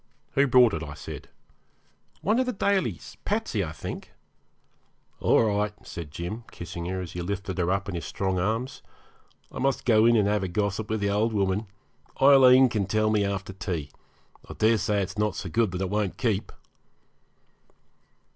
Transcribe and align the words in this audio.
'Who 0.31 0.47
brought 0.47 0.73
it?' 0.73 0.81
I 0.81 0.95
said. 0.95 1.29
'One 2.21 2.39
of 2.39 2.47
the 2.47 2.53
Dalys 2.53 3.17
Patsey, 3.23 3.63
I 3.63 3.71
think.' 3.71 4.13
'All 5.19 5.43
right,' 5.43 5.75
said 5.85 6.09
Jim, 6.09 6.43
kissing 6.49 6.85
her 6.85 7.01
as 7.01 7.11
he 7.11 7.21
lifted 7.21 7.59
her 7.59 7.69
up 7.69 7.87
in 7.87 7.93
his 7.93 8.01
great 8.05 8.09
strong 8.09 8.39
arms. 8.39 8.81
'I 9.51 9.59
must 9.59 9.85
go 9.85 10.07
in 10.07 10.15
and 10.15 10.27
have 10.27 10.41
a 10.41 10.47
gossip 10.47 10.89
with 10.89 11.01
the 11.01 11.11
old 11.11 11.33
woman. 11.33 11.67
Aileen 12.19 12.67
can 12.67 12.87
tell 12.87 13.11
me 13.11 13.23
after 13.23 13.53
tea. 13.53 13.91
I 14.49 14.53
daresay 14.55 15.03
it's 15.03 15.19
not 15.19 15.35
so 15.35 15.49
good 15.49 15.69
that 15.69 15.81
it 15.81 15.89
won't 15.91 16.17
keep.' 16.17 16.51